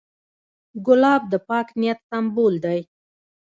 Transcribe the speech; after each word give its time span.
ګلاب 0.85 1.21
د 1.31 1.33
پاک 1.47 1.67
نیت 1.79 1.99
سمبول 2.09 2.53
دی. 2.65 2.79